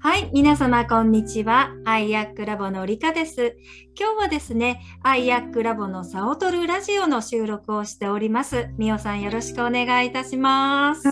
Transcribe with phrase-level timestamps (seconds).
[0.00, 1.72] はい、皆様こんにちは。
[1.84, 3.56] アイアックラボのりかです。
[3.98, 8.68] 今日はですね、アイアックラボのサオトルラジオの収録をしております。
[8.78, 11.10] みおさんよろしくお願いいたします。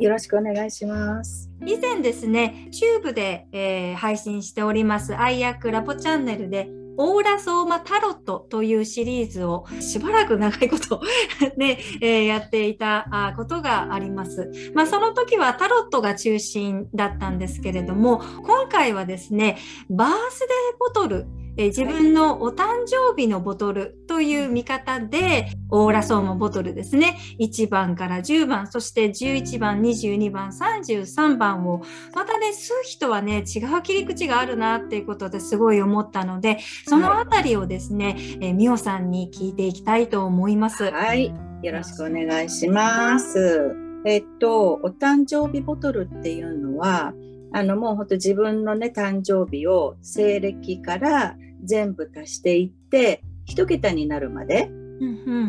[0.00, 1.48] よろしくお願いします。
[1.64, 11.00] 以前ですね、チューブで、えー配信しておりますアイアックラボチャンネルで、オーラソーマタロットというシリーズをしばらく長いこと
[11.56, 14.50] ね、えーやっていたことがあります。
[14.74, 19.58] まあその時はタロットが中心だったんですけれども、今回はですね、
[19.90, 31.82] バースデーボトル、えー自分のお誕生日のボトルという見方で、オーラソーマボトルですね、1番から10番、そして11番、22番、33番を、
[32.14, 40.90] またね、数比とはね、違う切り口があるなっていうことですごい思ったので、そのあたりをですね、えー、みおさんに聞いていきたいと思います。
[40.90, 41.32] はい、
[41.62, 43.74] よろしくお願いします。
[44.06, 47.14] えっと、お誕生日ボトルっていうのは、
[47.54, 54.68] あのもう本当自分のね、誕生日を西暦から全部足していって、一桁になるまで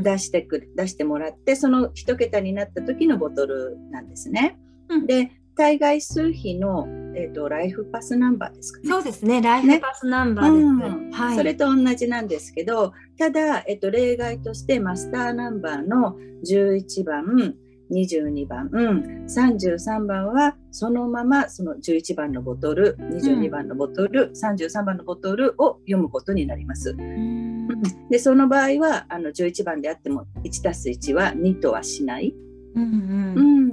[0.03, 4.59] 出してくる、出してもらって、その一桁になった時のボトルなんですね。
[4.87, 8.89] うんで、対外数比の、えっと、ライフパスナンバーですかね。
[8.89, 10.65] そうですね、ライフパスナンバーです。
[10.65, 11.37] うんはい。
[11.37, 17.55] それと同じなんですけど、ただ、えっと、例外としてマスターナンバーの11番、
[17.91, 26.95] 22番、うん、33番はそのままその11番のボトル、22番のボトル、33番のボトルを読むことになります。
[26.97, 27.67] うん。
[28.09, 32.35] で、その場合はあの11番であっても1たす1は2とはしない。
[32.75, 33.67] うんううん。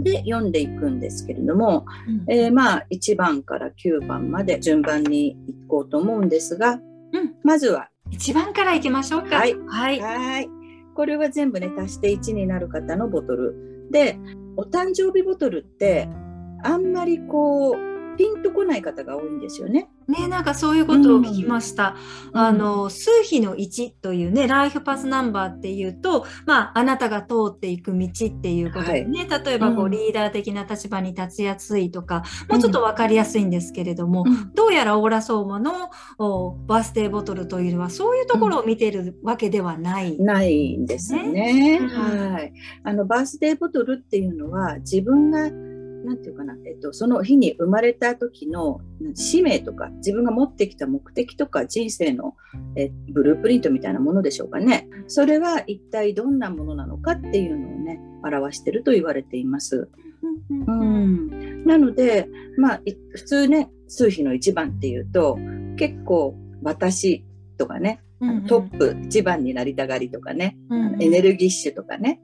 [0.00, 2.32] んで読んでいくんですけれども、うん。
[2.32, 5.36] えーまあ1番から9番まで順番にい
[5.68, 6.80] こうと思うんですが、うん。
[7.42, 9.36] まずは一番からいきましょうか。
[9.36, 9.54] はい。
[9.66, 10.57] はい。
[10.98, 13.86] これは全部ね、足して1になる方のボトル。
[13.92, 14.18] で、
[14.56, 16.08] お誕生日ボトルって、
[16.64, 17.74] あんまりこう、
[18.18, 19.88] ピンとこない方が多いんですよね。
[20.08, 21.94] ね、なんかそういうことを聞きました。
[22.32, 40.18] うんあの、数比の1というね、ライフパスナンバーっていうと、まあ、あなたが通っていく道っていうことでね、例えばこう、うんリーダー的な立場に立ちやすいとか、もうちょっとわかりやすいんですけれども、うんどうやらオーラソーマのおバースデーボトルというのは、そういうところを見てるわけではない。
[40.18, 41.78] ないんですよね。
[41.80, 42.52] うんはい。
[42.82, 45.50] あの、バースデーボトルっていうのは、自分が、
[46.04, 48.80] なんていうかな、えっと、その日に生まれた時の
[49.14, 52.34] 使命とか、自分が持ってきた目的とか、人生の
[52.76, 54.88] えブループリントみたいなものでしょうかね。
[55.06, 59.88] それは一体どんなものなのかっていうのをね、表してると言われています。
[60.50, 65.38] ううんん、なので、まあ、い普通ね、数比の1番っていうと、
[65.76, 67.24] 結構私
[67.56, 68.00] とかね、
[68.48, 70.56] トップ1番になりたがりとかね、
[71.00, 72.20] エネルギッシュとかね、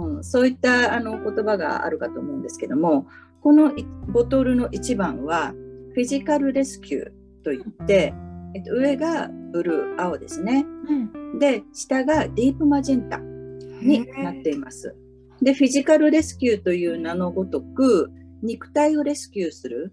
[0.00, 3.06] うん、そういったあの言葉があるかと思うんですけども、
[3.42, 5.52] このいボトルの1番は、
[5.94, 7.10] フィジカルレスキュー
[7.44, 8.14] といって、
[8.54, 10.64] えっと、上がブルー、青ですね。
[10.88, 14.94] うんで、下がディープマジェンタになっています。
[15.40, 18.10] で、フィジカルレスキューという名のごとく、
[18.42, 19.92] 肉体をレスキューする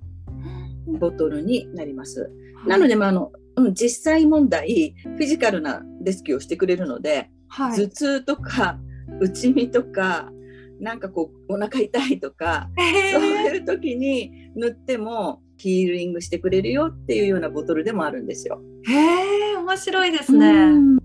[0.99, 2.29] ボトルになります。
[2.67, 8.79] なので、まあ、あの、うん、実際問題、フィジカルなレスキューをしてくれるので、はい頭痛とか、
[9.19, 10.31] 内身とか、
[10.79, 13.25] なんかこう、お腹痛いとか、へそうー
[13.55, 18.61] いう時に塗ってもヒーリングしてくれるよっていうようなボトルでもあるんですよ。
[18.87, 20.47] へー面白いですね。
[20.47, 20.99] うん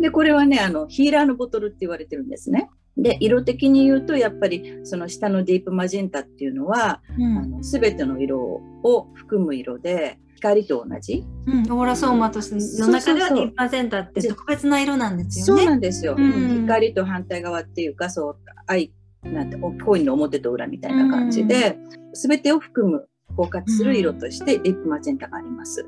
[0.00, 2.70] で、これはね、あの、ヒーラーのボトルって言われてるんですね。
[2.96, 8.38] で、色的に言うと、やっぱり、その下のディープマジェンタっていうのは、うんあの、すべての色
[8.82, 11.24] を含む色で、光と同じ？
[11.46, 15.70] うん、オーラソーマとしての中ではそうそうそうディープマゼンタって特別な色なんですそうよね。
[15.70, 16.14] なんですよ。
[16.16, 18.92] うん光と反対側っていうか、そう、愛、
[19.24, 21.78] なんて、コインの表と裏みたいな感じで、
[22.12, 25.86] すべてを含む、包括する色として、ディープマジェンタがあります。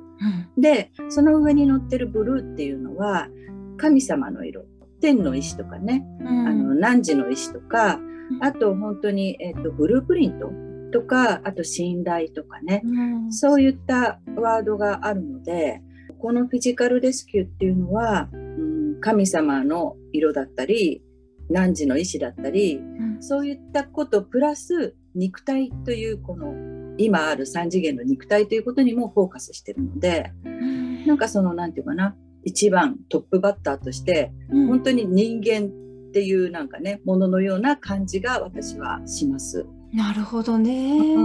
[0.56, 3.28] うんで、その上に乗ってるブルーっていうのは、
[3.76, 4.64] 神様の色。
[5.00, 8.00] 天の石とかね、うんあの、汝の石とか、
[8.40, 10.50] あと本当に、えっ、と、ブループリント
[10.90, 13.32] とか、あと信頼とかね、うん。
[13.32, 15.82] そういったワードがあるので、
[16.18, 21.02] このフィジカルレスキューっていうのは、うん、神様の色だったり、
[21.50, 23.22] 汝の石だったり、うん。
[23.22, 26.54] そういったことプラス肉体というこの
[26.96, 31.06] 今ある三次元の肉体ということにもフォーカスしてるので、うん。
[31.06, 34.66] なんかそのなんていうかな、一番トップバッターとして、うん。
[34.68, 39.66] 本当に人間っていうなんかね、もののような感じが私はします。
[39.92, 41.16] なるほどね。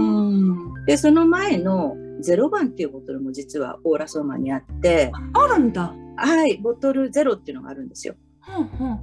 [0.86, 5.94] で、その前の0番っていうボトルも実はオーラソーマにあって、あるんだ。
[6.16, 8.14] はい、ボトルゼロっていうのがあるんですよ。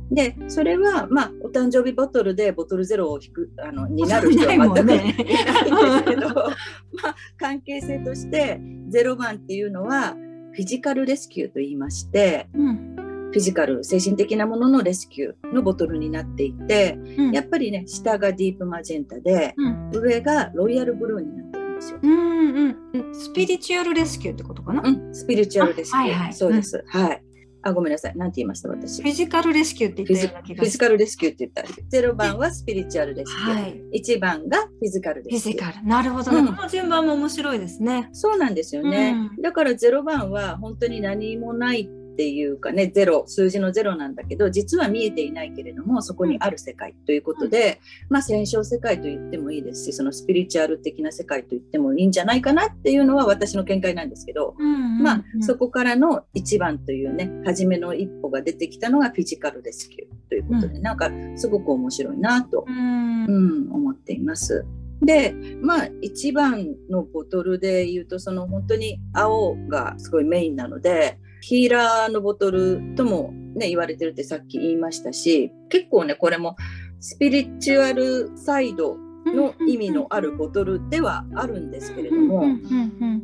[0.09, 8.59] でそれはまあお誕生日ボトルでボトルゼロを引くあのになる人は全くい ないんですけど、 まあ、関係性として
[8.89, 10.15] 0番っていうのは
[10.53, 12.95] フィジカルレスキューと言いまして、うん、
[13.33, 21.99] フィジカル精神的なもののレスキューのボトルになっていて、うん、やっぱりね下がディープマジェンタで、うん、上がロイヤルブルーになってるんですよ。
[22.03, 27.23] うんうん、スピリチュアルレスキューってことかな、うん、スピリチュアルレスキュー、はいはい、そうです、はい
[27.65, 28.17] あ、ごめんなさい。
[28.17, 29.01] なんて言いました私。
[29.01, 31.51] フィジカルレスキューって言ったような気がフィジカルレスキューって言っ
[31.91, 31.97] た。
[31.97, 33.61] 0番はスピリチュアルレスキュー。
[33.61, 35.41] はい、1番がフィジカルレスキュー。
[35.41, 35.87] フィジカル。
[35.87, 38.09] なるほど、ね、うん、この順番も面白いですね。
[38.11, 39.29] そうなんですよね。
[39.37, 54.55] うん、だから0番は本当に何もないっていうかねゼロ数字のゼロなんだけど実は見えていないけれどもそこにある世界ということで、まあ戦勝世界と言ってもいいですしそのスピリチュアル的な世界と言ってもいいんじゃないかなっていうのは私の見解なんですけど、
[55.01, 64.65] まあそこからの1番というね初めの一歩が出てきたのがフィジカルレスキューということで、うん、なんかすごく面白いなと、うん、うん、思っています。
[65.01, 76.55] でまあ1番のボトルで言うとその本当に青がすごいメインなのでヒーラーのボトルともね、言われてるってさっき言いましたし、結構ね、これも
[77.01, 82.45] スピリチュアルサイドの意味のあるボトルではあるんですけれども、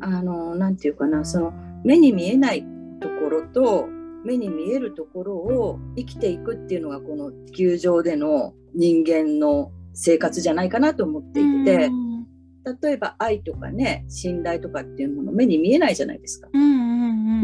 [0.01, 1.53] あの、なんていうかな、その
[1.85, 2.65] 目に見えない
[2.99, 3.87] ところと
[4.25, 11.89] 目に見えるところを生きていくっていうのがこの地球上での人間の生活じゃないかなと思っていて、
[12.83, 16.49] 例えば愛とかね信頼とかっていうもの目に見えないじゃないですか。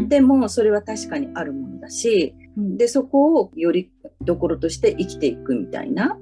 [0.08, 3.90] でもそれは確かにあるものだしでそこをより
[4.20, 6.18] どころとして生きていくみたいな。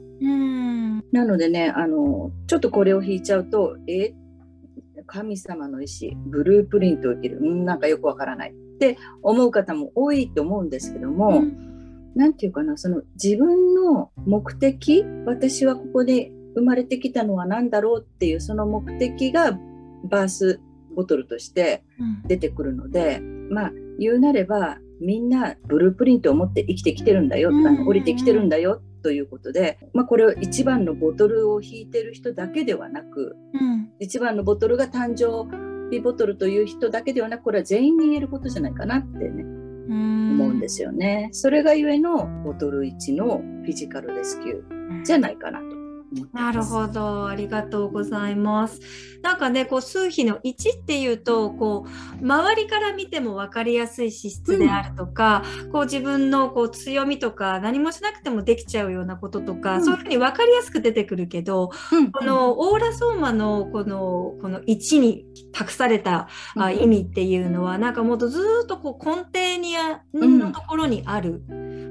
[1.13, 4.15] なのでねあのちょっとこれを引いちゃうとえ
[5.07, 7.41] 神様の意思ブループリントを受ける。
[7.41, 8.51] んなんかよくわからない。
[8.51, 11.45] って思う方も多いと思うんですけども。
[12.15, 19.59] 何て言うかなその自分の目的私はここで生まれてきたのは何だろうっていうその目的が
[20.05, 20.61] バース
[20.95, 21.83] ボトルとして
[22.27, 35.47] 出てくるので、うん、まあ言うなればみんなブループリントを持って生きてきてるんだよ、うん、あの降りてきてるんだよということで、まあ、これを1番のボトルを引いてる人だけではなく、うん、1番のボトルが誕生
[35.91, 39.45] 日ボトルという人だけではなくこれは全員に言えることじゃないかなってね
[39.87, 41.29] 思うんですよね。
[41.33, 45.84] それがゆえのボトル1のフィジカルレスキューじゃないかなと。
[46.33, 48.81] なるほど、ありがとうございます。
[49.23, 71.43] なんかね、こう数比の1っていうと、こう周りから見ても分かりやすい資質であるとか、うん、こう自分のこう強みとか何もしなくてもできちゃうようなこととか、うん、そういうふうに分かりやすく出てくるけど、うん、このオーラソーマのこのこの1に託された、あ意味っていうのは、なんかもっとずっとこう根底にあのところにある。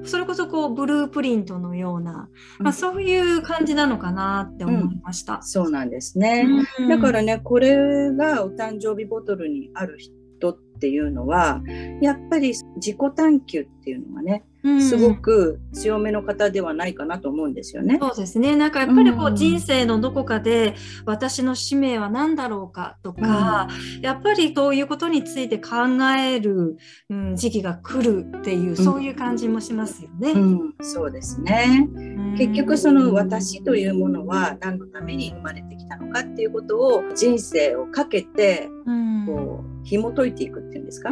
[0.06, 2.30] それこそこうブループリントのような、
[2.60, 5.36] まあ、そういう感じなのかなって思いました。
[5.36, 6.48] うん、そうなんですね、
[6.80, 11.62] うん、だからねこれがお誕生日ボトルにある人っていうのは
[12.02, 14.44] やっぱり自己探求っていうのがね
[14.82, 17.98] すごく強めの方ではないかなと思うんですよね。
[18.02, 18.56] そうですね。
[18.56, 20.76] なんかやっぱりこう人生のどこかで
[21.06, 26.78] 私の使命は何だろうかとか、うん、やっぱりそういうことについて考える、
[27.10, 30.32] うん、時期が来るっていう、そういう感じもしますよね。
[30.32, 31.90] うん、そうですね。
[32.38, 38.70] 結局その私というものは何のために生まれてきたのかっていうことを人生をかけて
[39.28, 41.10] こう紐解いていくっていうんですか。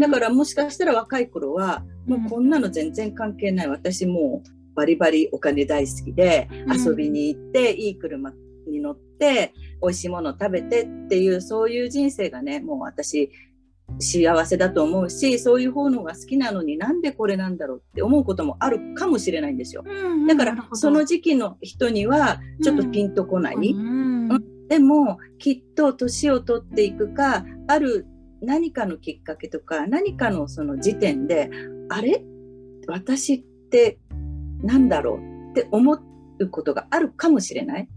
[0.00, 3.68] だからもしかしたら若い頃はもうこんなの全然関係ない。
[3.68, 8.32] 私もうバリバリお金大好きで遊びに行って、いい車
[8.68, 9.52] に乗って、
[9.82, 13.30] 美味しいものを食べてっていう、そういう人生がね、もう私
[13.98, 19.84] 幸せだと思うしそういう方のが好きなのになんでこれなんだろうって思うこともあるかもしれないんですよ。
[20.28, 23.56] だからその時期の人にはちょっとピンとこない。
[23.56, 24.30] うん。
[24.30, 28.06] うん、でもきっと年を取っていくかある
[28.42, 31.50] 何かのきっかけとか何かのその時点で
[31.90, 32.24] あれ？
[32.86, 33.98] 私って
[34.62, 35.98] 何だろうって思
[36.38, 37.88] うことがあるかもしれない。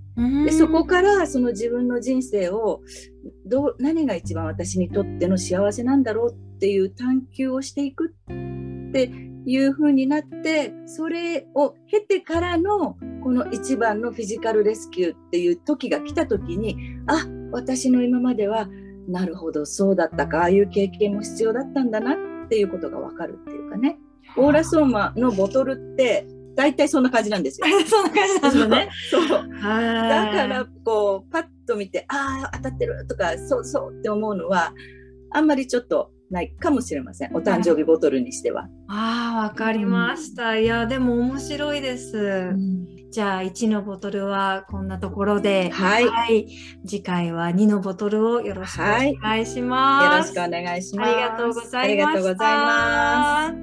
[0.46, 2.82] でそこからその自分の人生を
[3.48, 9.12] どう何が一番私にとっての幸せなんだろうっていう探求をしていくって
[9.46, 18.68] いう風になってそれを経てからのこの一番のフィジカルレスキューっていう時が来た時にあ私の今までは
[19.08, 22.16] なるほどそうだったかああいう経験も必要だったんだなっ
[22.54, 23.98] ていうことが分かるっていうかね
[24.38, 27.66] オーラソーマのボトルって大体そんな感じなんですよ。
[27.88, 28.90] そんな感じなんだね。
[29.10, 29.28] そう。
[29.28, 34.72] だからこうパッと見てああ当たってるとかそうそうって思うのは
[35.32, 37.36] あんまりちょっとないかもしれません。
[37.36, 38.68] お誕生日ボトルにしては。
[38.88, 40.58] ああ、わかりました。
[40.58, 42.54] いや、でも面白いです。
[43.14, 46.48] じゃあ、1のボトルはこんなところで、はい
[46.84, 50.32] 次回は2のボトルをよろしくお願いしよろます。
[50.32, 51.12] しくお願いします。
[51.12, 52.10] ありがとうございま
[53.52, 53.63] した。